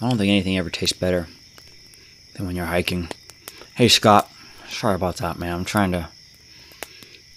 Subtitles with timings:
[0.00, 1.28] I don't think anything ever tastes better
[2.34, 3.08] than when you're hiking.
[3.74, 4.30] Hey, Scott.
[4.68, 5.52] Sorry about that, man.
[5.52, 6.08] I'm trying to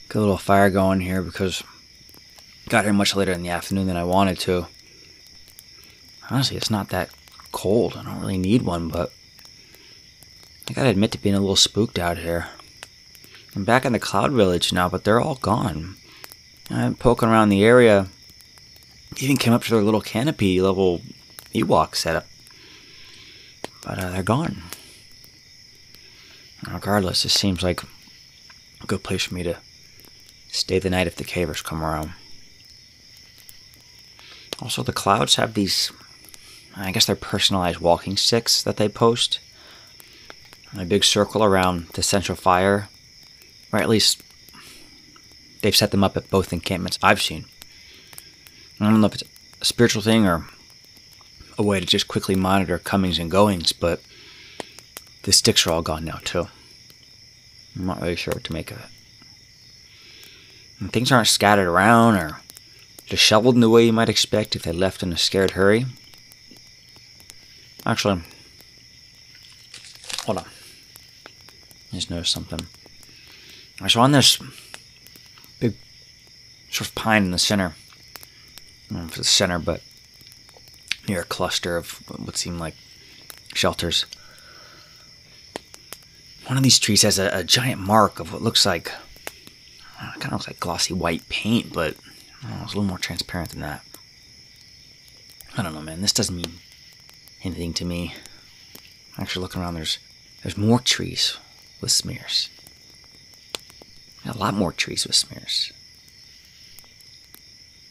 [0.08, 1.62] get a little fire going here because
[2.66, 4.68] I got here much later in the afternoon than I wanted to.
[6.30, 7.10] Honestly, it's not that
[7.52, 7.98] cold.
[7.98, 9.12] I don't really need one, but
[10.70, 12.48] I gotta admit to being a little spooked out here.
[13.56, 15.96] I'm back in the Cloud Village now, but they're all gone.
[16.70, 18.08] I'm poking around the area.
[19.18, 21.02] Even came up to their little canopy level
[21.54, 22.26] Ewok setup.
[23.84, 24.62] But uh, they're gone.
[26.72, 27.84] Regardless, this seems like
[28.82, 29.58] a good place for me to
[30.48, 32.14] stay the night if the cavers come around.
[34.62, 35.92] Also, the clouds have these,
[36.76, 39.40] I guess they're personalized walking sticks that they post.
[40.78, 42.90] A big circle around the central fire,
[43.72, 44.24] or at least
[45.62, 47.46] they've set them up at both encampments I've seen.
[48.80, 49.24] I don't know if it's
[49.62, 50.46] a spiritual thing or
[51.58, 54.02] a way to just quickly monitor comings and goings, but
[55.24, 56.48] the sticks are all gone now, too.
[57.76, 58.86] I'm not really sure what to make of it.
[60.80, 62.40] And things aren't scattered around or
[63.08, 65.86] disheveled in the way you might expect if they left in a scared hurry.
[67.86, 68.22] Actually,
[70.26, 70.46] hold on.
[71.92, 72.60] I just noticed something.
[73.82, 74.40] I saw on this
[75.60, 75.76] big
[76.72, 77.76] sort of pine in the center.
[78.90, 79.82] I don't know if it's the center, but
[81.08, 82.76] near a cluster of what seem like
[83.54, 84.06] shelters.
[86.48, 88.92] One of these trees has a, a giant mark of what looks like,
[90.02, 91.96] uh, kind of looks like glossy white paint, but
[92.50, 93.84] know, it's a little more transparent than that.
[95.58, 96.02] I don't know, man.
[96.02, 96.60] This doesn't mean
[97.44, 98.16] anything to me.
[99.18, 100.00] Actually, looking around, there's
[100.42, 101.38] there's more trees
[101.80, 102.50] with smears.
[104.26, 105.72] A lot more trees with smears.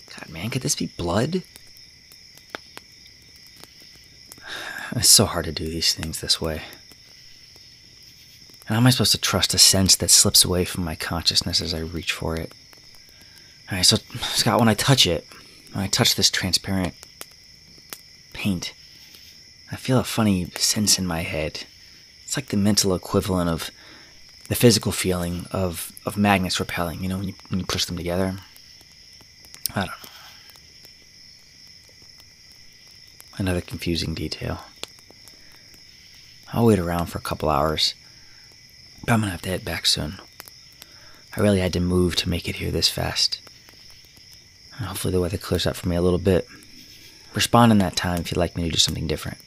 [0.08, 1.42] God, man, could this be blood?
[4.94, 6.62] It's so hard to do these things this way.
[8.66, 11.60] And how am I supposed to trust a sense that slips away from my consciousness
[11.60, 12.52] as I reach for it?
[13.70, 15.26] Alright, so, Scott, when I touch it,
[15.72, 16.94] when I touch this transparent
[18.34, 18.74] paint,
[19.70, 21.64] I feel a funny sense in my head.
[22.24, 23.70] It's like the mental equivalent of
[24.48, 27.96] the physical feeling of, of magnets repelling, you know, when you, when you push them
[27.96, 28.36] together.
[29.74, 29.94] I don't know.
[33.38, 34.62] Another confusing detail.
[36.52, 37.94] I'll wait around for a couple hours,
[39.04, 40.18] but I'm gonna have to head back soon.
[41.36, 43.40] I really had to move to make it here this fast.
[44.72, 46.46] Hopefully, the weather clears up for me a little bit.
[47.34, 49.38] Respond in that time if you'd like me to do something different.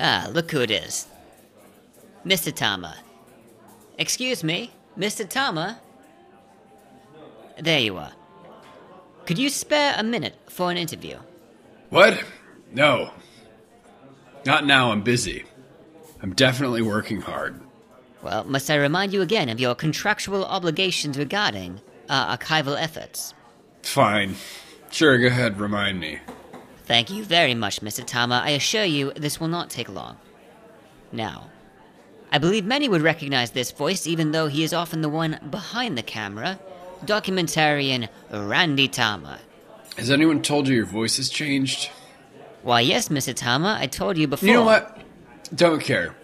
[0.00, 1.06] Ah, look who it is.
[2.24, 2.54] Mr.
[2.54, 2.96] Tama.
[3.98, 5.28] Excuse me, Mr.
[5.28, 5.78] Tama?
[7.58, 8.12] There you are.
[9.26, 11.18] Could you spare a minute for an interview?
[11.90, 12.24] What?
[12.72, 13.10] No.
[14.46, 15.44] Not now, I'm busy.
[16.22, 17.60] I'm definitely working hard.
[18.22, 23.34] Well, must I remind you again of your contractual obligations regarding our archival efforts?
[23.82, 24.36] Fine.
[24.90, 26.20] Sure, go ahead, remind me.
[26.90, 28.04] Thank you very much, Mr.
[28.04, 28.42] Tama.
[28.44, 30.16] I assure you this will not take long.
[31.12, 31.48] Now,
[32.32, 35.96] I believe many would recognize this voice, even though he is often the one behind
[35.96, 36.58] the camera
[37.04, 39.38] documentarian Randy Tama.
[39.98, 41.90] Has anyone told you your voice has changed?
[42.64, 43.36] Why, yes, Mr.
[43.36, 44.48] Tama, I told you before.
[44.48, 44.98] You know what?
[45.54, 46.16] Don't care.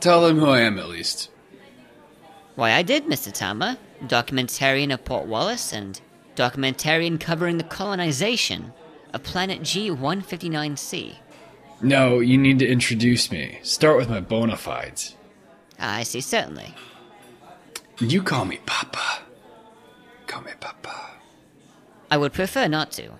[0.00, 1.30] Tell them who I am at least.
[2.56, 3.32] Why, I did, Mr.
[3.32, 3.78] Tama.
[4.04, 5.98] Documentarian of Port Wallace and
[6.36, 8.74] documentarian covering the colonization
[9.12, 11.16] of planet G159C.
[11.82, 13.58] No, you need to introduce me.
[13.62, 15.16] Start with my bona fides.
[15.78, 16.74] Ah, I see, certainly.
[17.98, 19.22] You call me Papa.
[20.26, 21.10] Call me Papa.
[22.10, 23.10] I would prefer not to.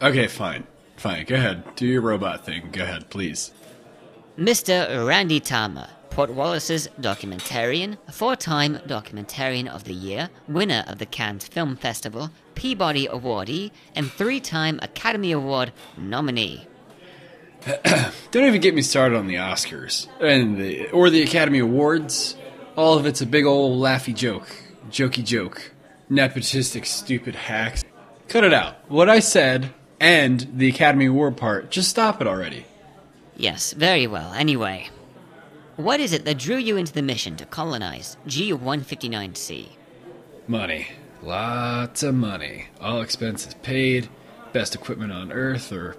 [0.00, 0.66] Okay, fine.
[0.96, 1.74] Fine, go ahead.
[1.76, 2.70] Do your robot thing.
[2.72, 3.52] Go ahead, please.
[4.38, 5.06] Mr.
[5.06, 11.44] Randy Tama, Port Wallace's documentarian, four time Documentarian of the Year, winner of the Cannes
[11.44, 16.66] Film Festival, Peabody Awardee, and three time Academy Award nominee.
[18.30, 22.36] Don't even get me started on the Oscars and the or the Academy Awards.
[22.76, 24.48] All of it's a big old laughy joke,
[24.90, 25.72] jokey joke,
[26.10, 27.84] nepotistic, stupid hacks.
[28.28, 28.76] Cut it out.
[28.90, 32.66] What I said and the Academy Award part, just stop it already.
[33.36, 34.32] Yes, very well.
[34.32, 34.88] Anyway,
[35.76, 39.68] what is it that drew you into the mission to colonize G159C?
[40.48, 40.88] Money.
[41.22, 42.66] Lots of money.
[42.80, 44.08] All expenses paid.
[44.52, 45.96] Best equipment on Earth or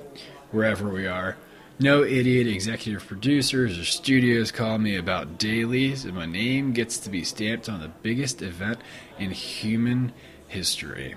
[0.51, 1.37] wherever we are.
[1.79, 7.09] No idiot executive producers or studios call me about dailies, and my name gets to
[7.09, 8.79] be stamped on the biggest event
[9.17, 10.13] in human
[10.47, 11.15] history.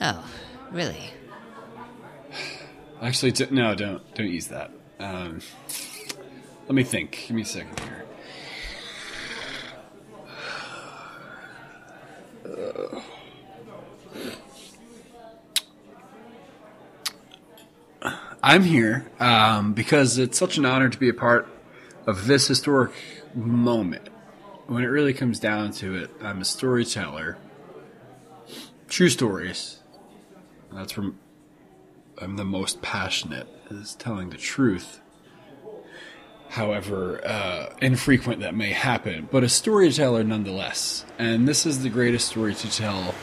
[0.00, 0.24] Oh,
[0.72, 1.10] really?
[3.00, 4.72] Actually, no, don't don't use that.
[4.98, 5.40] Um,
[6.66, 7.24] let me think.
[7.28, 8.04] Give me a second here.
[18.42, 21.46] I'm here um, because it's such an honor to be a part
[22.06, 22.92] of this historic
[23.34, 24.08] moment.
[24.66, 27.36] When it really comes down to it, I'm a storyteller.
[28.88, 29.80] True stories.
[30.72, 31.12] That's where
[32.18, 35.00] I'm the most passionate, is telling the truth.
[36.48, 41.04] However uh, infrequent that may happen, but a storyteller nonetheless.
[41.18, 43.14] And this is the greatest story to tell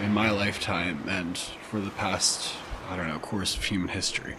[0.00, 2.54] in my lifetime and for the past
[2.90, 4.34] I don't know, course of human history.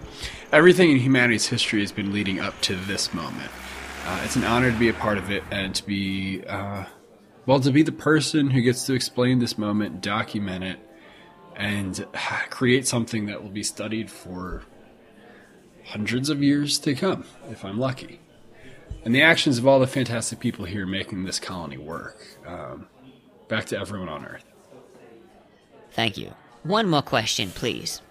[0.51, 3.50] Everything in humanity's history has been leading up to this moment.
[4.06, 6.83] Uh, it's an honor to be a part of it and to be, uh,
[7.45, 10.80] well, to be the person who gets to explain this moment, document it,
[11.56, 12.06] and
[12.50, 14.63] create something that will be studied for
[15.86, 18.19] hundreds of years to come, if I'm lucky.
[19.06, 22.18] And the actions of all the fantastic people here making this colony work.
[22.45, 22.88] Um,
[23.48, 24.44] back to everyone on Earth.
[25.92, 26.33] Thank you.
[26.63, 28.01] One more question, please.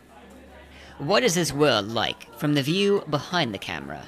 [1.01, 4.05] What is this world like from the view behind the camera?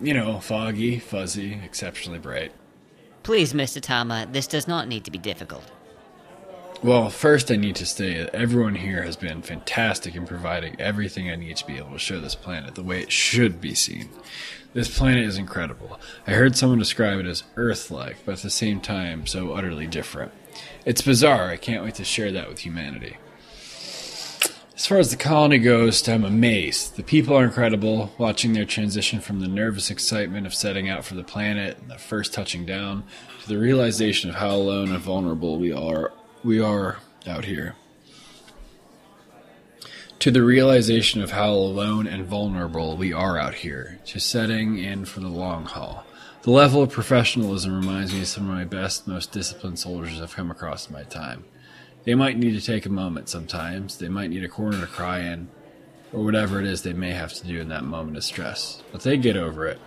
[0.00, 2.50] You know, foggy, fuzzy, exceptionally bright.
[3.22, 3.80] Please, Mr.
[3.80, 5.62] Tama, this does not need to be difficult.
[6.82, 11.30] Well, first I need to say that everyone here has been fantastic in providing everything
[11.30, 14.08] I need to be able to show this planet the way it should be seen.
[14.72, 16.00] This planet is incredible.
[16.26, 19.86] I heard someone describe it as Earth like, but at the same time, so utterly
[19.86, 20.32] different.
[20.84, 21.48] It's bizarre.
[21.48, 23.18] I can't wait to share that with humanity.
[24.76, 26.96] As far as the colony goes, I'm amazed.
[26.96, 31.14] The people are incredible, watching their transition from the nervous excitement of setting out for
[31.14, 33.04] the planet and the first touching down
[33.40, 36.12] to the realization of how alone and vulnerable we are
[36.44, 37.74] we are out here.
[40.18, 45.06] To the realization of how alone and vulnerable we are out here, to setting in
[45.06, 46.04] for the long haul.
[46.42, 50.36] The level of professionalism reminds me of some of my best, most disciplined soldiers I've
[50.36, 51.46] come across in my time.
[52.06, 53.98] They might need to take a moment sometimes.
[53.98, 55.48] They might need a corner to cry in,
[56.12, 58.80] or whatever it is they may have to do in that moment of stress.
[58.92, 59.80] But they get over it.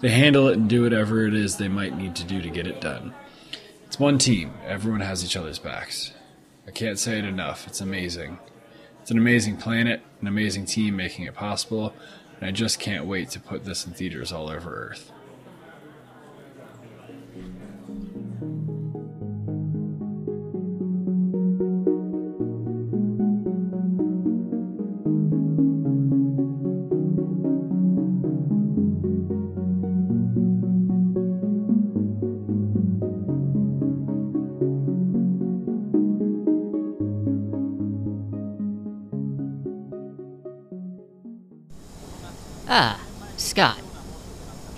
[0.00, 2.68] They handle it and do whatever it is they might need to do to get
[2.68, 3.12] it done.
[3.84, 4.54] It's one team.
[4.64, 6.12] Everyone has each other's backs.
[6.68, 7.66] I can't say it enough.
[7.66, 8.38] It's amazing.
[9.02, 11.94] It's an amazing planet, an amazing team making it possible,
[12.40, 15.10] and I just can't wait to put this in theaters all over Earth.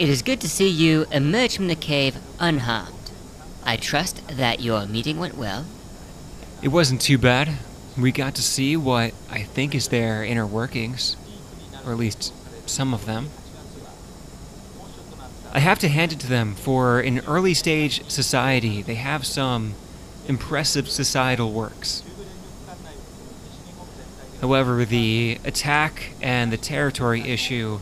[0.08, 3.10] It is good to see you emerge from the cave unharmed.
[3.62, 5.66] I trust that your meeting went well.
[6.62, 7.58] It wasn't too bad.
[7.94, 11.14] We got to see what I think is their inner workings,
[11.84, 12.32] or at least
[12.66, 13.28] some of them.
[15.52, 19.74] I have to hand it to them for an early stage society, they have some
[20.26, 22.02] impressive societal works.
[24.40, 27.80] However, the attack and the territory issue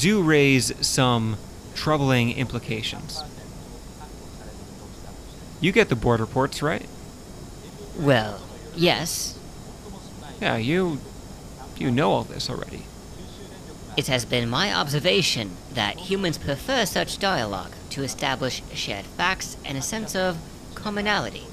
[0.00, 1.36] do raise some
[1.74, 3.22] troubling implications.
[5.60, 6.86] You get the board reports, right?
[7.98, 8.40] Well,
[8.74, 9.38] yes.
[10.40, 10.98] Yeah, you
[11.76, 12.84] you know all this already.
[13.96, 19.76] It has been my observation that humans prefer such dialogue to establish shared facts and
[19.76, 20.38] a sense of
[20.74, 21.46] commonality.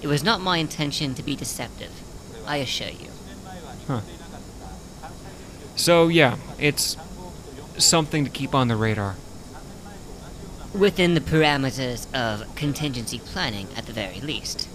[0.00, 1.92] It was not my intention to be deceptive,
[2.46, 4.00] I assure you.
[5.76, 6.96] So yeah, it's
[7.78, 9.16] something to keep on the radar.
[10.74, 14.68] Within the parameters of contingency planning, at the very least.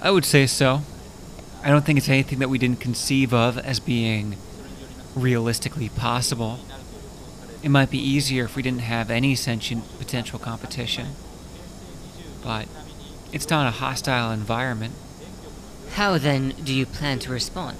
[0.00, 0.82] I would say so.
[1.62, 4.36] I don't think it's anything that we didn't conceive of as being
[5.14, 6.60] realistically possible.
[7.62, 11.08] It might be easier if we didn't have any sentient potential competition.
[12.42, 12.68] But
[13.32, 14.94] it's not a hostile environment.
[15.94, 17.78] How then do you plan to respond?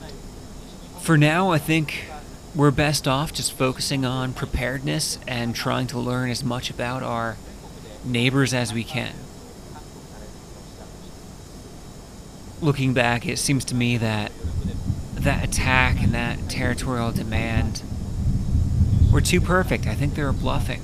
[1.00, 2.06] For now, I think
[2.56, 7.36] we're best off just focusing on preparedness and trying to learn as much about our
[8.02, 9.12] neighbors as we can.
[12.62, 14.32] Looking back, it seems to me that
[15.14, 17.82] that attack and that territorial demand
[19.12, 19.86] were too perfect.
[19.86, 20.80] I think they were bluffing.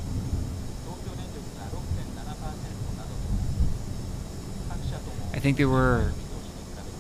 [5.33, 6.13] I think they were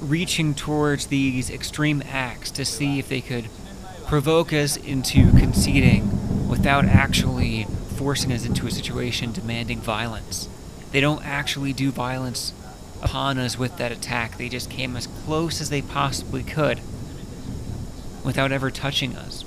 [0.00, 3.48] reaching towards these extreme acts to see if they could
[4.12, 7.66] provoke us into conceding without actually
[7.96, 10.50] forcing us into a situation demanding violence.
[10.90, 12.52] They don't actually do violence
[13.02, 16.82] upon us with that attack, they just came as close as they possibly could
[18.22, 19.46] without ever touching us.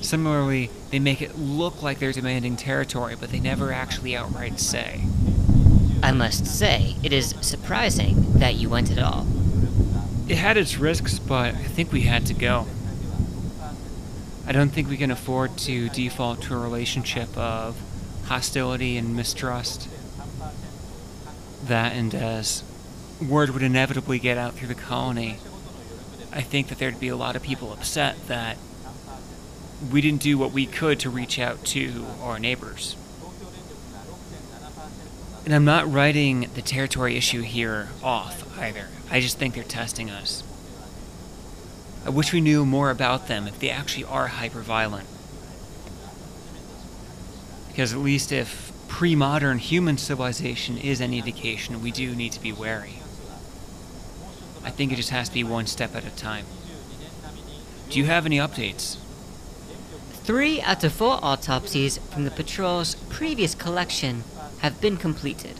[0.00, 5.02] Similarly, they make it look like they're demanding territory, but they never actually outright say.
[6.02, 9.26] I must say, it is surprising that you went at all.
[10.28, 12.66] It had its risks, but I think we had to go.
[14.46, 17.76] I don't think we can afford to default to a relationship of
[18.24, 19.88] hostility and mistrust.
[21.64, 22.64] That, and as
[23.20, 25.38] word would inevitably get out through the colony,
[26.32, 28.56] I think that there'd be a lot of people upset that
[29.92, 32.96] we didn't do what we could to reach out to our neighbors.
[35.44, 38.88] And I'm not writing the territory issue here off either.
[39.10, 40.44] I just think they're testing us.
[42.06, 45.06] I wish we knew more about them if they actually are hyper-violent.
[47.68, 52.52] Because at least if pre-modern human civilization is any indication, we do need to be
[52.52, 52.98] wary.
[54.64, 56.46] I think it just has to be one step at a time.
[57.88, 58.96] Do you have any updates?
[60.24, 64.22] Three out of four autopsies from the patrol's previous collection
[64.62, 65.58] have been completed.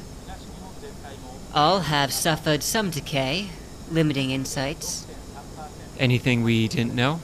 [1.53, 3.49] All have suffered some decay,
[3.91, 5.07] limiting insights.
[5.99, 7.21] Anything we didn't know?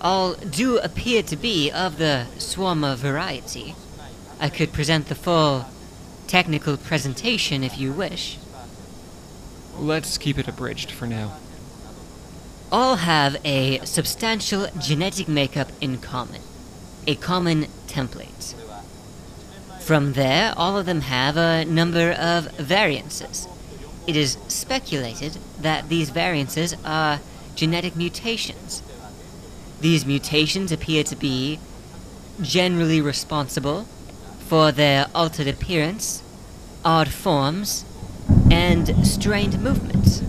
[0.00, 3.74] All do appear to be of the swarma variety.
[4.38, 5.64] I could present the full
[6.26, 8.38] technical presentation if you wish.
[9.78, 11.38] Let's keep it abridged for now.
[12.70, 16.42] All have a substantial genetic makeup in common,
[17.06, 18.54] a common template.
[19.80, 23.46] From there, all of them have a number of variances.
[24.06, 27.20] It is speculated that these variances are
[27.54, 28.82] genetic mutations.
[29.80, 31.58] These mutations appear to be
[32.40, 33.86] generally responsible
[34.46, 36.22] for their altered appearance,
[36.84, 37.84] odd forms,
[38.50, 40.22] and strained movements.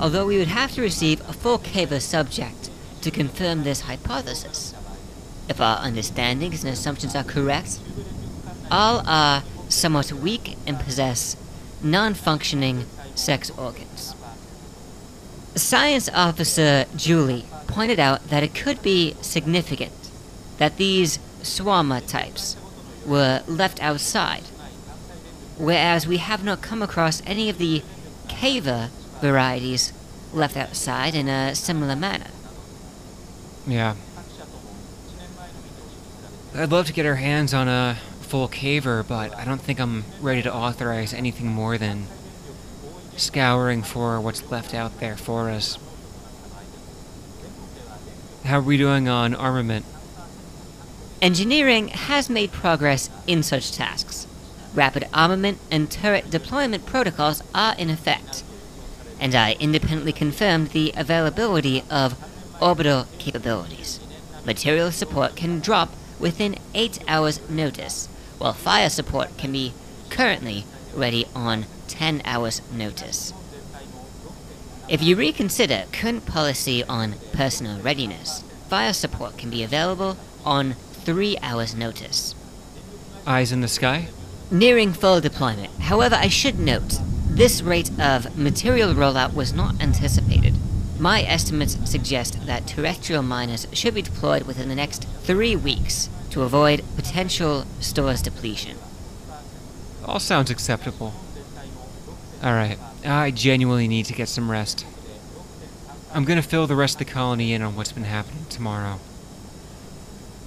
[0.00, 2.70] Although we would have to receive a full caver subject
[3.02, 4.74] to confirm this hypothesis.
[5.48, 7.80] If our understandings and assumptions are correct,
[8.70, 11.36] all are somewhat weak and possess
[11.82, 14.14] non functioning sex organs.
[15.54, 19.92] Science Officer Julie pointed out that it could be significant
[20.58, 22.56] that these swarma types
[23.06, 24.42] were left outside,
[25.56, 27.82] whereas we have not come across any of the
[28.28, 28.88] caver
[29.20, 29.92] varieties
[30.32, 32.30] left outside in a similar manner.
[33.66, 33.94] Yeah.
[36.54, 40.04] I'd love to get our hands on a full caver, but I don't think I'm
[40.20, 42.06] ready to authorize anything more than
[43.16, 45.78] scouring for what's left out there for us.
[48.44, 49.84] How are we doing on armament?
[51.20, 54.26] Engineering has made progress in such tasks.
[54.74, 58.42] Rapid armament and turret deployment protocols are in effect,
[59.20, 62.16] and I independently confirmed the availability of
[62.60, 64.00] orbital capabilities.
[64.46, 68.08] Material support can drop within 8 hours' notice,
[68.38, 69.72] while fire support can be
[70.10, 73.32] currently ready on 10 hours' notice.
[74.88, 81.36] If you reconsider current policy on personal readiness, fire support can be available on 3
[81.42, 82.34] hours' notice.
[83.26, 84.08] Eyes in the sky?
[84.50, 85.70] Nearing full deployment.
[85.80, 86.98] However, I should note,
[87.28, 90.54] this rate of material rollout was not anticipated.
[90.98, 96.42] My estimates suggest that terrestrial miners should be deployed within the next three weeks to
[96.42, 98.76] avoid potential stores depletion.
[100.04, 101.14] All sounds acceptable.
[102.42, 104.84] Alright, I genuinely need to get some rest.
[106.12, 108.98] I'm gonna fill the rest of the colony in on what's been happening tomorrow.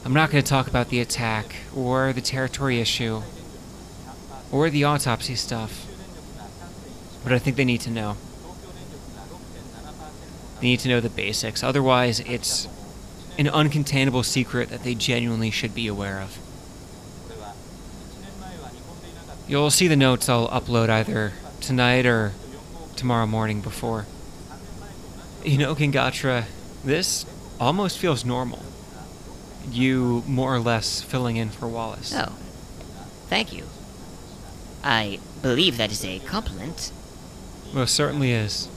[0.03, 3.21] I'm not gonna talk about the attack, or the territory issue,
[4.51, 5.87] or the autopsy stuff.
[7.23, 8.17] But I think they need to know.
[10.61, 12.67] They need to know the basics, otherwise, it's
[13.39, 16.37] an uncontainable secret that they genuinely should be aware of.
[19.47, 22.33] You'll see the notes I'll upload either tonight or
[22.95, 24.05] tomorrow morning before.
[25.43, 26.45] You know, Gangatra,
[26.85, 27.25] this
[27.59, 28.63] almost feels normal.
[29.69, 32.13] You more or less filling in for Wallace.
[32.15, 32.33] Oh,
[33.27, 33.65] thank you.
[34.83, 36.91] I believe that is a compliment.
[37.73, 38.67] Most certainly is.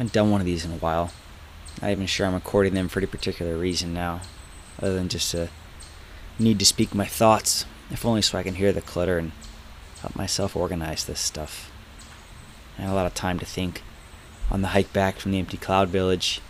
[0.00, 1.12] Haven't done one of these in a while.
[1.82, 4.22] Not even sure I'm recording them for any particular reason now,
[4.78, 5.50] other than just a
[6.38, 9.32] need to speak my thoughts, if only so I can hear the clutter and
[10.00, 11.70] help myself organize this stuff.
[12.78, 13.82] I had a lot of time to think
[14.50, 16.40] on the hike back from the empty cloud village.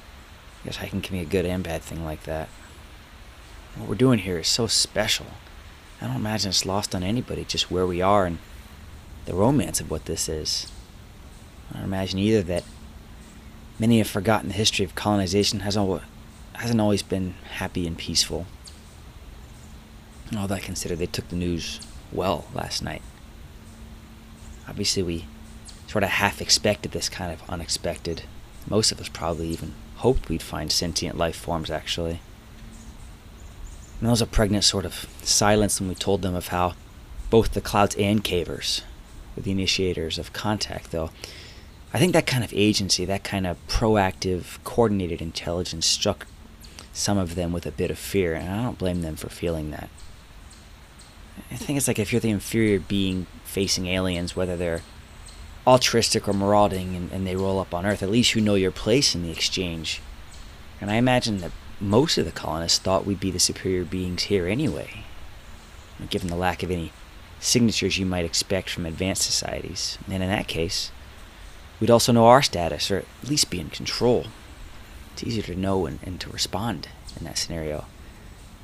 [0.62, 2.48] I guess hiking can be a good and bad thing like that.
[3.74, 5.26] What we're doing here is so special.
[6.00, 8.38] I don't imagine it's lost on anybody just where we are and
[9.24, 10.70] the romance of what this is.
[11.72, 12.62] I don't imagine either that
[13.80, 18.46] Many have forgotten the history of colonization hasn't always been happy and peaceful.
[20.28, 21.80] And all that considered, they took the news
[22.12, 23.00] well last night.
[24.68, 25.24] Obviously, we
[25.86, 28.24] sort of half expected this kind of unexpected.
[28.68, 32.20] Most of us probably even hoped we'd find sentient life forms, actually.
[33.98, 36.74] And there was a pregnant sort of silence when we told them of how
[37.30, 38.82] both the clouds and cavers
[39.34, 41.10] were the initiators of contact, though
[41.92, 46.26] I think that kind of agency, that kind of proactive, coordinated intelligence struck
[46.92, 49.70] some of them with a bit of fear, and I don't blame them for feeling
[49.72, 49.88] that.
[51.50, 54.82] I think it's like if you're the inferior being facing aliens, whether they're
[55.66, 58.70] altruistic or marauding and, and they roll up on Earth, at least you know your
[58.70, 60.00] place in the exchange.
[60.80, 64.46] And I imagine that most of the colonists thought we'd be the superior beings here
[64.46, 65.04] anyway,
[66.08, 66.92] given the lack of any
[67.40, 69.98] signatures you might expect from advanced societies.
[70.06, 70.92] And in that case,
[71.80, 74.26] we'd also know our status, or at least be in control.
[75.12, 76.88] It's easier to know and, and to respond
[77.18, 77.86] in that scenario.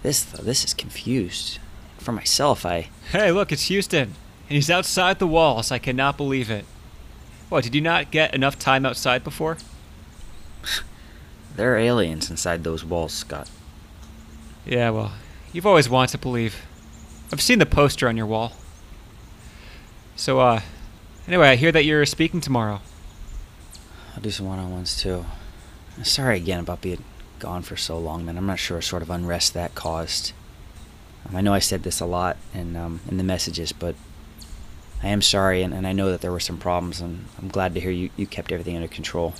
[0.03, 1.59] This, though, this is confused.
[1.99, 2.91] For myself, I.
[3.11, 4.15] Hey, look, it's Houston.
[4.49, 5.73] And he's outside the walls.
[5.73, 6.65] I cannot believe it.
[7.49, 9.59] What, did you not get enough time outside before?
[11.57, 13.49] There are aliens inside those walls, Scott.
[14.67, 15.13] Yeah, well,
[15.53, 16.67] you've always wanted to believe.
[17.33, 18.53] I've seen the poster on your wall.
[20.17, 20.61] So, uh,
[21.27, 22.81] anyway, I hear that you're speaking tomorrow.
[24.17, 25.27] I'll do some one on ones too.
[26.03, 27.05] Sorry again about being
[27.39, 28.39] gone for so long, man.
[28.39, 30.33] I'm not sure what sort of unrest that caused.
[31.29, 33.95] Um, I know I said this a lot in, um, in the messages, but
[35.03, 37.75] I am sorry, and, and I know that there were some problems, and I'm glad
[37.75, 39.35] to hear you, you kept everything under control.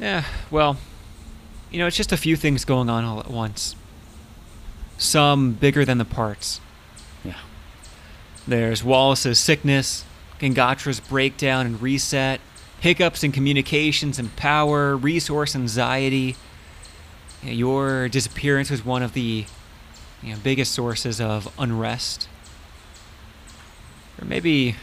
[0.00, 0.76] Yeah, well,
[1.70, 3.76] you know, it's just a few things going on all at once.
[4.96, 6.60] Some bigger than the parts.
[7.24, 7.38] Yeah.
[8.46, 10.04] There's Wallace's sickness,
[10.40, 12.40] Gangatra's breakdown and reset,
[12.80, 16.36] hiccups in communications and power, resource anxiety.
[17.42, 19.46] You know, your disappearance was one of the
[20.22, 22.28] you know, biggest sources of unrest.
[24.20, 24.76] Or maybe,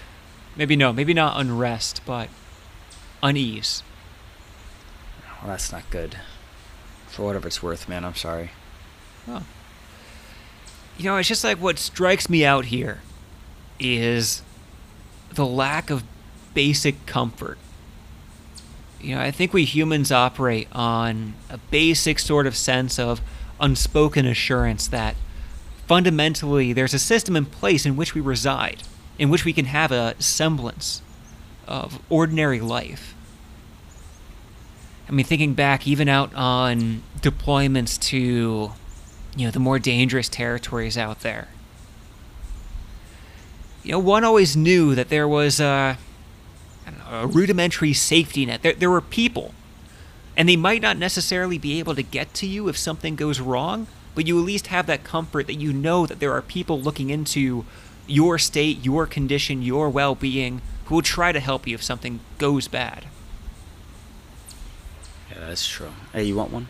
[0.55, 2.29] maybe no, maybe not unrest, but
[3.21, 3.83] unease.
[5.41, 6.17] Well, that's not good.
[7.07, 8.51] For whatever it's worth, man, I'm sorry.
[9.27, 9.43] Oh.
[10.97, 13.01] You know, it's just like what strikes me out here
[13.79, 14.41] is
[15.33, 16.03] the lack of
[16.53, 17.57] basic comfort.
[19.01, 23.21] You know, I think we humans operate on a basic sort of sense of
[23.59, 25.15] unspoken assurance that
[25.87, 28.83] fundamentally there's a system in place in which we reside,
[29.19, 31.01] in which we can have a semblance
[31.67, 33.13] of ordinary life.
[35.07, 38.71] I mean, thinking back even out on deployments to,
[39.35, 41.49] you know, the more dangerous territories out there.
[43.83, 45.99] You know, one always knew that there was a,
[47.09, 48.61] a rudimentary safety net.
[48.61, 49.53] There, there were people,
[50.35, 53.87] and they might not necessarily be able to get to you if something goes wrong,
[54.13, 57.09] but you at least have that comfort that you know that there are people looking
[57.09, 57.65] into
[58.07, 62.19] your state, your condition, your well being, who will try to help you if something
[62.37, 63.05] goes bad.
[65.31, 65.91] Yeah, that's true.
[66.13, 66.67] Hey, you want one?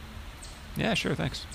[0.75, 1.45] Yeah, sure, thanks.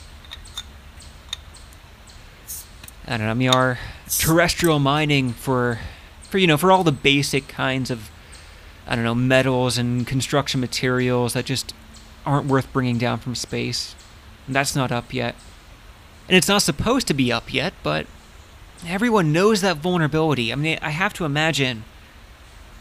[3.06, 3.30] I don't know.
[3.30, 5.80] I mean, our terrestrial mining for,
[6.22, 8.10] for you know, for all the basic kinds of,
[8.90, 11.72] I don't know, metals and construction materials that just
[12.26, 13.94] aren't worth bringing down from space.
[14.46, 15.36] And that's not up yet.
[16.26, 18.06] And it's not supposed to be up yet, but
[18.84, 20.52] everyone knows that vulnerability.
[20.52, 21.84] I mean, I have to imagine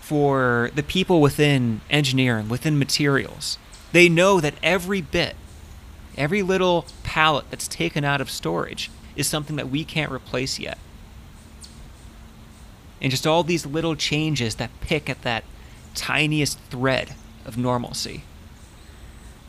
[0.02, 3.60] for the people within engineering, within materials,
[3.92, 5.36] they know that every bit,
[6.18, 10.80] every little pallet that's taken out of storage is something that we can't replace yet.
[13.00, 15.44] And just all these little changes that pick at that
[15.96, 18.24] tiniest thread of normalcy.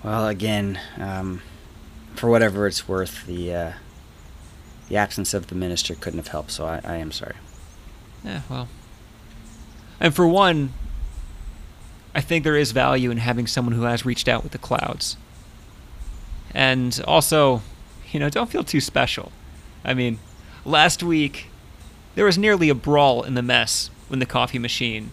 [0.03, 1.43] Well, again, um,
[2.15, 3.73] for whatever it's worth, the uh,
[4.89, 6.51] the absence of the minister couldn't have helped.
[6.51, 7.37] So I, I am sorry.
[8.25, 8.69] Yeah, well.
[10.01, 10.73] And for one,
[12.15, 15.17] I think there is value in having someone who has reached out with the clouds.
[16.53, 17.63] And also,
[18.11, 19.31] you know, don't feel too special.
[19.85, 20.19] I mean,
[20.65, 21.47] last week
[22.15, 25.11] there was nearly a brawl in the mess when the coffee machine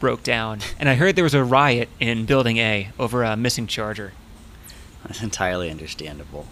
[0.00, 3.66] broke down, and I heard there was a riot in Building A over a missing
[3.66, 4.12] charger.
[5.04, 6.46] That's entirely understandable.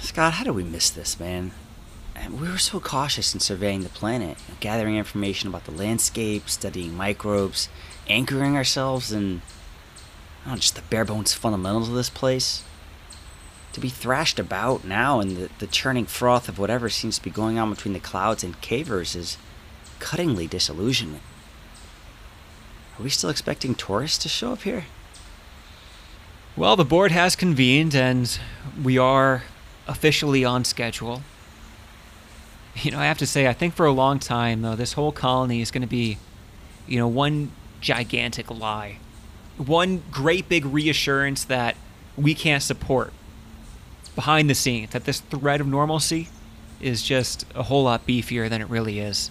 [0.00, 1.52] Scott, how did we miss this, man?
[2.30, 7.68] We were so cautious in surveying the planet, gathering information about the landscape, studying microbes,
[8.08, 9.42] anchoring ourselves in
[10.48, 12.64] know, just the bare bones fundamentals of this place.
[13.74, 17.30] To be thrashed about now in the, the churning froth of whatever seems to be
[17.30, 19.36] going on between the clouds and cavers is
[20.00, 21.22] cuttingly disillusionment.
[22.98, 24.84] Are we still expecting tourists to show up here?
[26.56, 28.38] Well, the board has convened, and
[28.82, 29.44] we are
[29.86, 31.22] officially on schedule.
[32.74, 35.12] You know, I have to say, I think for a long time, though, this whole
[35.12, 36.18] colony is going to be,
[36.88, 38.98] you know, one gigantic lie.
[39.56, 41.76] One great big reassurance that
[42.16, 43.12] we can't support
[44.16, 46.28] behind the scenes, that this thread of normalcy
[46.80, 49.30] is just a whole lot beefier than it really is.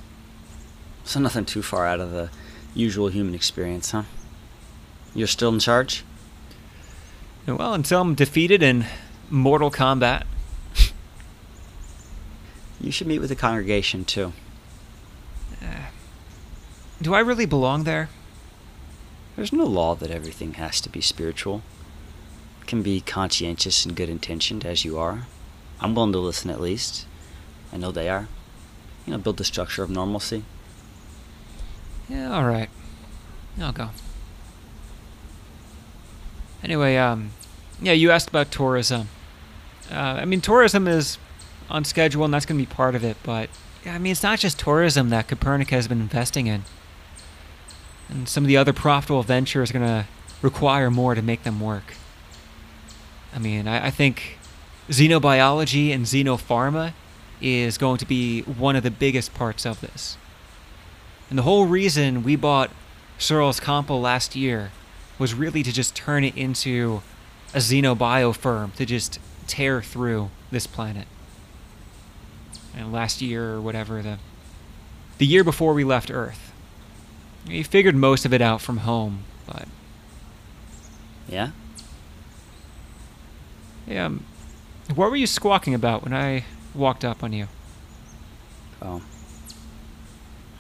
[1.08, 2.30] So nothing too far out of the
[2.76, 4.04] usual human experience, huh?
[5.16, 6.04] You're still in charge?
[7.48, 8.86] Well, until I'm defeated in
[9.30, 10.28] mortal combat.
[12.82, 14.34] You should meet with the congregation too.
[15.62, 15.86] Uh,
[17.02, 18.10] do I really belong there?
[19.38, 21.62] There's no law that everything has to be spiritual.
[22.62, 25.26] It can be conscientious and good intentioned as you are.
[25.80, 27.06] I'm willing to listen at least.
[27.72, 28.28] I know they are.
[29.06, 30.44] You know, build the structure of normalcy.
[32.10, 32.70] Yeah, all right.
[33.60, 33.90] I'll go.
[36.64, 37.32] Anyway, um,
[37.82, 39.10] yeah, you asked about tourism.
[39.92, 41.18] Uh, I mean, tourism is
[41.70, 43.18] on schedule, and that's going to be part of it.
[43.24, 43.50] But
[43.86, 46.64] yeah, I mean, it's not just tourism that Copernica has been investing in,
[48.10, 50.06] and some of the other profitable ventures are going to
[50.42, 51.94] require more to make them work.
[53.34, 54.38] I mean, I, I think
[54.90, 56.94] xenobiology and xenopharma
[57.42, 60.18] is going to be one of the biggest parts of this.
[61.30, 62.72] And the whole reason we bought
[63.18, 64.72] Searles Compo last year
[65.20, 67.02] was really to just turn it into
[67.54, 71.08] a xenobio firm to just tear through this planet.
[72.76, 74.20] And last year or whatever the
[75.18, 76.54] the year before we left Earth.
[77.48, 79.68] We figured most of it out from home, but
[81.28, 81.52] Yeah?
[83.88, 84.26] yeah, um,
[84.94, 86.44] what were you squawking about when I
[86.76, 87.48] walked up on you?
[88.82, 89.02] Oh.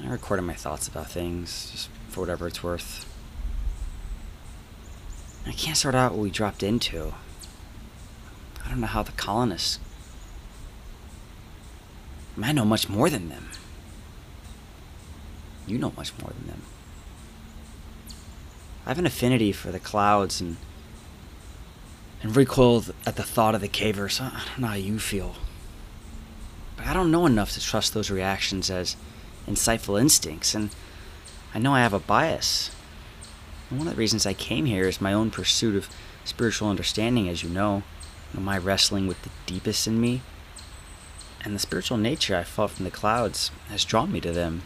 [0.03, 3.05] I recorded my thoughts about things, just for whatever it's worth.
[5.45, 7.13] I can't sort out what we dropped into.
[8.63, 9.79] I don't know how the colonists.
[12.35, 13.49] I, mean, I know much more than them.
[15.65, 16.61] You know much more than them.
[18.85, 20.57] I have an affinity for the clouds and
[22.21, 24.19] and recoil at the thought of the cavers.
[24.19, 25.35] I don't know how you feel.
[26.75, 28.95] But I don't know enough to trust those reactions as
[29.47, 30.69] insightful instincts, and
[31.53, 32.71] I know I have a bias.
[33.69, 35.89] And one of the reasons I came here is my own pursuit of
[36.23, 37.83] spiritual understanding, as you know,
[38.33, 40.21] you know, my wrestling with the deepest in me.
[41.43, 44.63] And the spiritual nature I felt from the clouds has drawn me to them.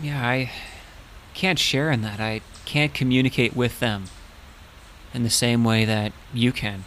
[0.00, 0.50] Yeah, I
[1.34, 2.20] can't share in that.
[2.20, 4.04] I can't communicate with them
[5.14, 6.84] in the same way that you can.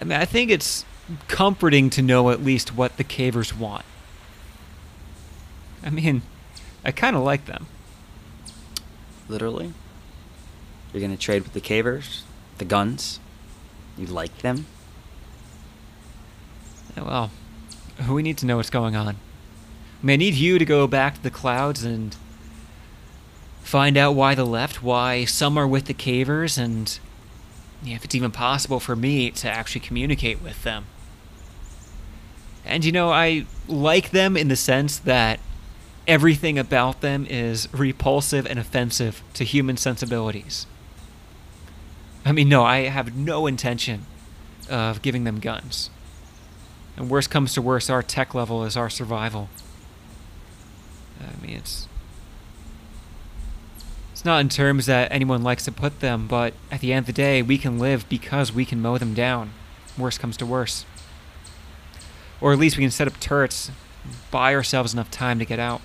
[0.00, 0.84] I mean, I think it's
[1.28, 3.84] comforting to know at least what the cavers want.
[5.84, 6.22] I mean,
[6.84, 7.66] I kind of like them.
[9.28, 9.72] Literally.
[10.92, 12.22] You're gonna trade with the cavers?
[12.58, 13.18] The guns?
[13.96, 14.66] You like them?
[16.96, 17.30] Yeah, well,
[18.08, 19.08] we need to know what's going on.
[19.08, 22.16] I mean, I need you to go back to the clouds and
[23.62, 26.98] find out why the left, why some are with the cavers, and
[27.82, 30.86] yeah, if it's even possible for me to actually communicate with them.
[32.64, 35.40] And you know, I like them in the sense that
[36.06, 40.66] everything about them is repulsive and offensive to human sensibilities.
[42.24, 44.06] I mean, no, I have no intention
[44.70, 45.90] of giving them guns.
[46.96, 49.48] And worst comes to worst, our tech level is our survival.
[51.20, 51.88] I mean, it's.
[54.22, 57.06] It's not in terms that anyone likes to put them, but at the end of
[57.06, 59.50] the day, we can live because we can mow them down.
[59.98, 60.84] Worst comes to worse.
[62.40, 63.72] Or at least we can set up turrets,
[64.30, 65.80] buy ourselves enough time to get out.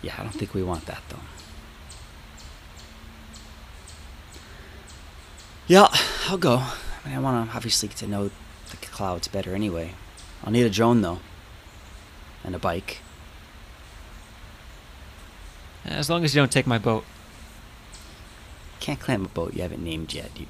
[0.00, 1.18] Yeah, I don't think we want that though.
[5.66, 5.88] Yeah,
[6.28, 6.58] I'll go.
[6.58, 8.30] I mean, I want to obviously get to know
[8.70, 9.94] the clouds better anyway.
[10.44, 11.18] I'll need a drone though,
[12.44, 13.00] and a bike.
[15.84, 17.04] As long as you don't take my boat.
[18.80, 20.30] Can't climb a boat you haven't named yet.
[20.38, 20.46] You...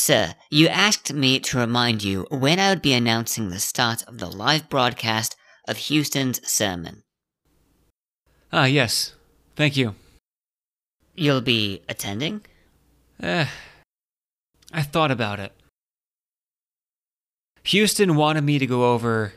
[0.00, 4.16] Sir, you asked me to remind you when I would be announcing the start of
[4.16, 5.36] the live broadcast
[5.68, 7.02] of Houston's sermon.
[8.50, 9.12] Ah, yes.
[9.56, 9.94] Thank you.
[11.14, 12.40] You'll be attending?
[13.22, 13.44] Eh.
[14.72, 15.52] I thought about it.
[17.64, 19.34] Houston wanted me to go over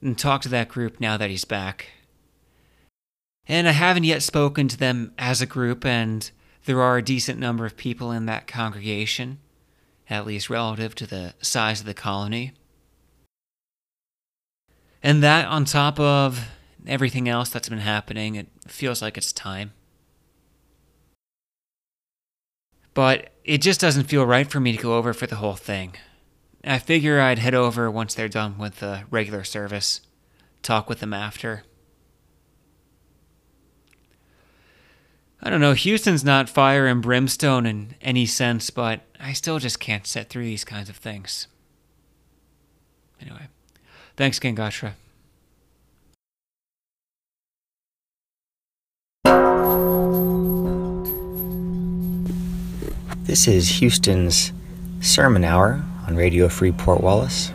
[0.00, 1.88] and talk to that group now that he's back.
[3.46, 6.30] And I haven't yet spoken to them as a group, and
[6.64, 9.40] there are a decent number of people in that congregation
[10.10, 12.52] at least relative to the size of the colony.
[15.02, 16.48] And that, on top of
[16.86, 19.72] everything else that's been happening, it feels like it's time.
[22.94, 25.94] But it just doesn't feel right for me to go over for the whole thing.
[26.64, 30.00] I figure I'd head over once they're done with the regular service,
[30.62, 31.62] talk with them after.
[35.40, 39.80] I don't know, Houston's not fire and brimstone in any sense, but I still just
[39.80, 41.48] can't sit through these kinds of things.
[43.20, 43.48] Anyway,
[44.16, 44.92] thanks, again, Gangatra.
[53.24, 54.52] This is Houston's
[55.00, 57.52] Sermon Hour on Radio Free Port Wallace.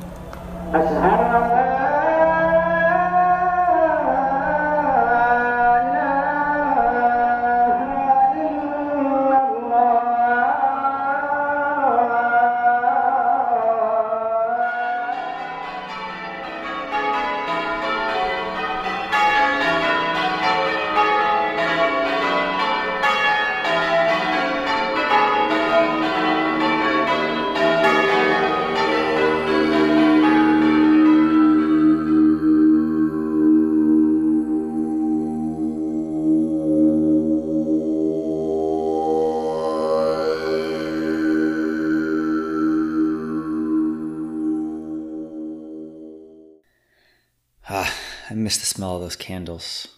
[49.04, 49.90] Those candles.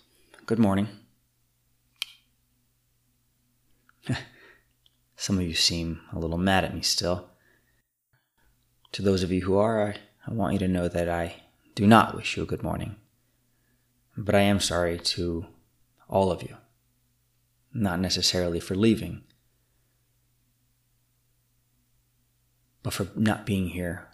[0.47, 0.87] Good morning.
[5.15, 7.29] Some of you seem a little mad at me still.
[8.93, 11.35] To those of you who are, I, I want you to know that I
[11.75, 12.95] do not wish you a good morning.
[14.17, 15.45] But I am sorry to
[16.09, 16.57] all of you.
[17.75, 19.21] Not necessarily for leaving,
[22.81, 24.07] but for not being here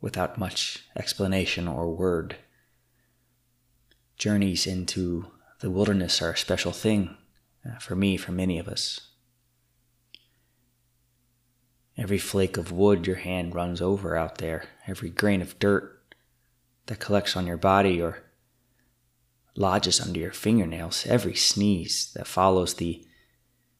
[0.00, 2.36] without much explanation or word.
[4.22, 5.26] Journeys into
[5.58, 7.16] the wilderness are a special thing
[7.68, 9.00] uh, for me, for many of us.
[11.98, 16.14] Every flake of wood your hand runs over out there, every grain of dirt
[16.86, 18.22] that collects on your body or
[19.56, 23.04] lodges under your fingernails, every sneeze that follows the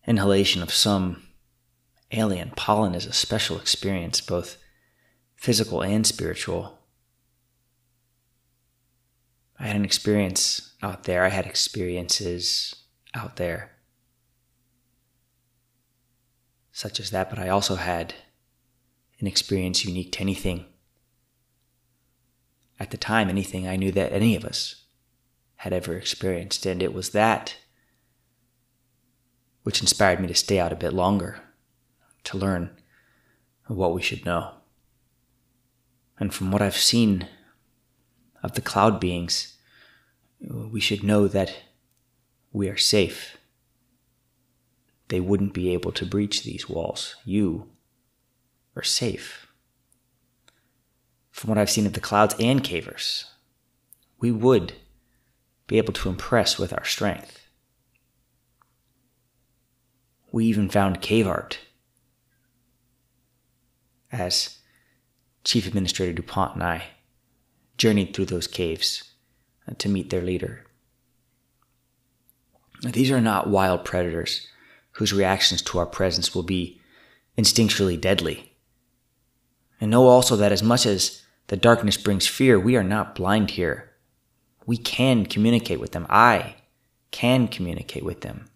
[0.08, 1.22] inhalation of some
[2.10, 4.56] alien pollen is a special experience, both
[5.36, 6.80] physical and spiritual.
[9.62, 12.74] I had an experience out there, I had experiences
[13.14, 13.70] out there,
[16.72, 18.12] such as that, but I also had
[19.20, 20.66] an experience unique to anything.
[22.80, 24.82] At the time, anything I knew that any of us
[25.56, 26.66] had ever experienced.
[26.66, 27.54] And it was that
[29.62, 31.40] which inspired me to stay out a bit longer,
[32.24, 32.70] to learn
[33.68, 34.54] what we should know.
[36.18, 37.28] And from what I've seen
[38.42, 39.51] of the cloud beings,
[40.42, 41.54] we should know that
[42.52, 43.38] we are safe.
[45.08, 47.16] They wouldn't be able to breach these walls.
[47.24, 47.68] You
[48.76, 49.46] are safe.
[51.30, 53.24] From what I've seen of the clouds and cavers,
[54.18, 54.74] we would
[55.66, 57.40] be able to impress with our strength.
[60.30, 61.58] We even found cave art.
[64.10, 64.58] As
[65.44, 66.84] Chief Administrator DuPont and I
[67.78, 69.11] journeyed through those caves
[69.78, 70.64] to meet their leader.
[72.82, 74.46] These are not wild predators
[74.92, 76.80] whose reactions to our presence will be
[77.38, 78.52] instinctually deadly.
[79.80, 83.52] And know also that as much as the darkness brings fear, we are not blind
[83.52, 83.92] here.
[84.66, 86.06] We can communicate with them.
[86.08, 86.56] I
[87.10, 88.48] can communicate with them.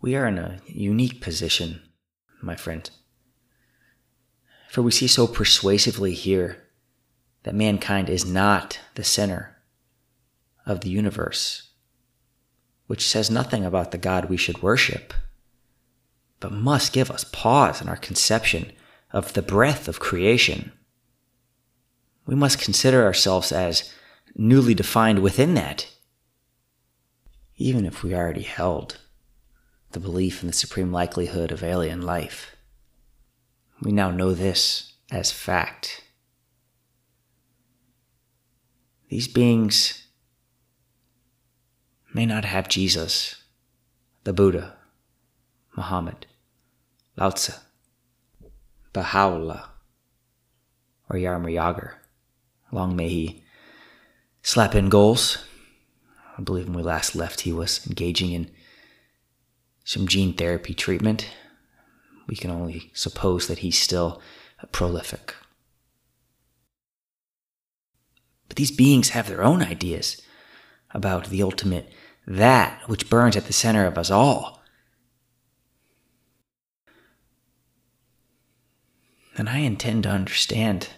[0.00, 1.82] We are in a unique position,
[2.40, 2.88] my friend.
[4.70, 6.67] For we see so persuasively here
[7.48, 9.56] that mankind is not the center
[10.66, 11.70] of the universe,
[12.88, 15.14] which says nothing about the God we should worship,
[16.40, 18.70] but must give us pause in our conception
[19.14, 20.72] of the breadth of creation.
[22.26, 23.94] We must consider ourselves as
[24.36, 25.90] newly defined within that,
[27.56, 28.98] even if we already held
[29.92, 32.54] the belief in the supreme likelihood of alien life.
[33.80, 36.04] We now know this as fact.
[39.08, 40.06] These beings
[42.12, 43.36] may not have Jesus,
[44.24, 44.76] the Buddha,
[45.76, 46.26] Muhammad,
[47.16, 47.52] Lao Tzu,
[48.92, 49.70] Baha'u'llah,
[51.08, 51.92] or Jaromir Jagr.
[52.70, 53.42] Long may he
[54.42, 55.38] slap in goals.
[56.36, 58.50] I believe when we last left, he was engaging in
[59.84, 61.30] some gene therapy treatment.
[62.26, 64.20] We can only suppose that he's still
[64.70, 65.34] prolific.
[68.48, 70.20] But these beings have their own ideas
[70.90, 71.92] about the ultimate
[72.26, 74.62] that which burns at the center of us all.
[79.36, 80.88] And I intend to understand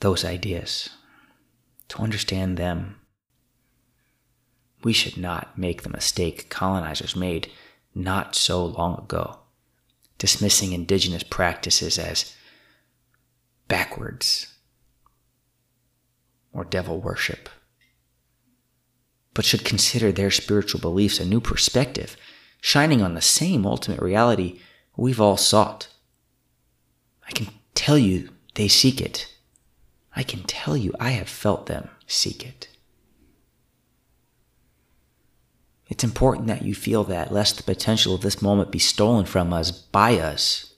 [0.00, 0.88] those ideas,
[1.88, 3.00] to understand them.
[4.84, 7.50] We should not make the mistake colonizers made
[7.94, 9.40] not so long ago,
[10.18, 12.34] dismissing indigenous practices as
[13.66, 14.55] backwards
[16.56, 17.50] or devil worship,
[19.34, 22.16] but should consider their spiritual beliefs a new perspective,
[22.62, 24.58] shining on the same ultimate reality
[24.96, 25.88] we've all sought.
[27.28, 29.32] I can tell you they seek it.
[30.14, 32.68] I can tell you I have felt them seek it.
[35.88, 39.52] It's important that you feel that, lest the potential of this moment be stolen from
[39.52, 40.72] us by us.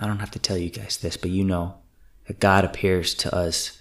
[0.00, 1.74] I don't have to tell you guys this, but you know
[2.26, 3.78] that God appears to us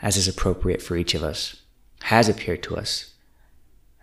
[0.00, 1.62] as is appropriate for each of us,
[2.02, 3.14] has appeared to us,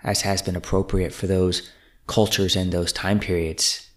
[0.03, 1.71] as has been appropriate for those
[2.07, 3.89] cultures and those time periods,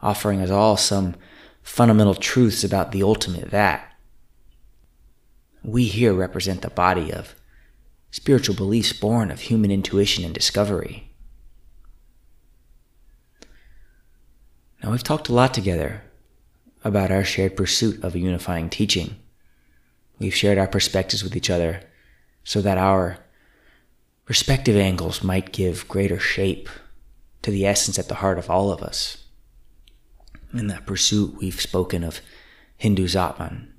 [0.00, 1.16] offering us all some
[1.62, 3.92] fundamental truths about the ultimate that.
[5.62, 7.34] We here represent the body of
[8.10, 11.09] spiritual beliefs born of human intuition and discovery.
[14.82, 16.02] Now, we've talked a lot together
[16.82, 19.16] about our shared pursuit of a unifying teaching.
[20.18, 21.82] We've shared our perspectives with each other
[22.44, 23.18] so that our
[24.26, 26.68] respective angles might give greater shape
[27.42, 29.24] to the essence at the heart of all of us.
[30.54, 32.20] In that pursuit, we've spoken of
[32.76, 33.72] Hindu's Atman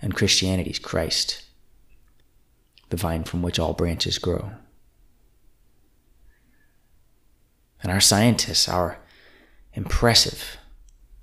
[0.00, 1.42] and Christianity's Christ,
[2.90, 4.52] the vine from which all branches grow.
[7.82, 8.98] And our scientists, our
[9.76, 10.56] impressive,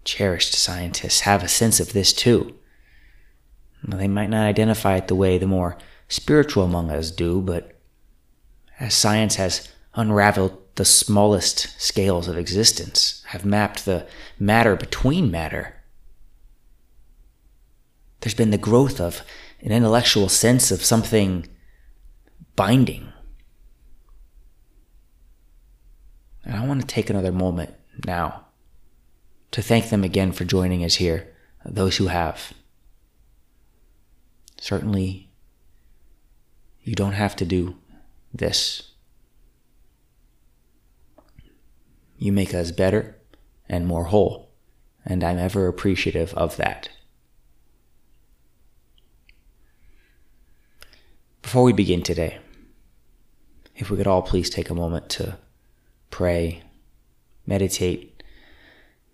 [0.06, 2.56] cherished scientists, have a sense of this too.
[3.84, 5.78] They might not identify it the way the more
[6.08, 7.78] spiritual among us do, but
[8.80, 14.08] as science has unraveled the smallest scales of existence, have mapped the
[14.40, 15.76] matter between matter,
[18.24, 19.22] there's been the growth of
[19.60, 21.46] an intellectual sense of something
[22.56, 23.12] binding.
[26.46, 27.74] And I want to take another moment
[28.06, 28.46] now
[29.52, 31.34] to thank them again for joining us here,
[31.64, 32.54] those who have.
[34.60, 35.30] Certainly,
[36.82, 37.78] you don't have to do
[38.34, 38.92] this.
[42.18, 43.20] You make us better
[43.70, 44.50] and more whole,
[45.06, 46.90] and I'm ever appreciative of that.
[51.42, 52.40] Before we begin today,
[53.76, 55.38] if we could all please take a moment to
[56.10, 56.64] pray,
[57.46, 58.24] meditate,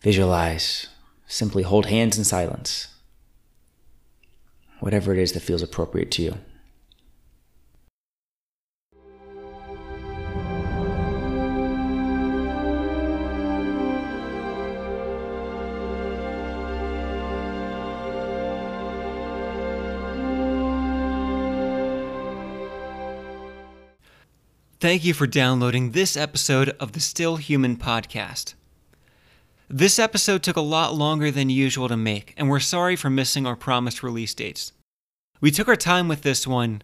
[0.02, 0.88] visualize,
[1.28, 2.88] simply hold hands in silence.
[4.80, 6.36] Whatever it is that feels appropriate to you.
[24.82, 28.54] Thank you for downloading this episode of the Still Human podcast.
[29.68, 33.46] This episode took a lot longer than usual to make, and we're sorry for missing
[33.46, 34.72] our promised release dates.
[35.42, 36.82] We took our time with this one,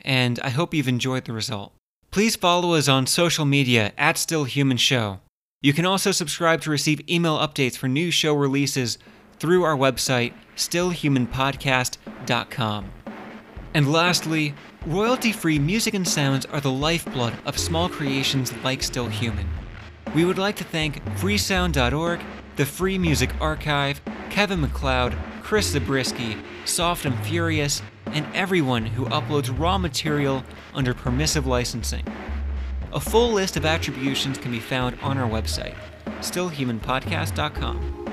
[0.00, 1.74] and I hope you've enjoyed the result.
[2.10, 5.20] Please follow us on social media at Still Human Show.
[5.60, 8.96] You can also subscribe to receive email updates for new show releases
[9.38, 13.03] through our website, stillhumanpodcast.com.
[13.74, 14.54] And lastly,
[14.86, 19.48] royalty free music and sounds are the lifeblood of small creations like Still Human.
[20.14, 22.20] We would like to thank freesound.org,
[22.54, 24.00] the Free Music Archive,
[24.30, 31.48] Kevin MacLeod, Chris Zabriskie, Soft and Furious, and everyone who uploads raw material under permissive
[31.48, 32.06] licensing.
[32.92, 35.74] A full list of attributions can be found on our website,
[36.20, 38.03] stillhumanpodcast.com.